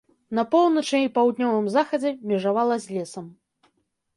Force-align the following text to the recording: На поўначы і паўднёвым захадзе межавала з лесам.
На 0.37 0.43
поўначы 0.53 1.01
і 1.03 1.11
паўднёвым 1.17 1.67
захадзе 1.75 2.15
межавала 2.33 2.75
з 2.87 2.97
лесам. 2.97 3.25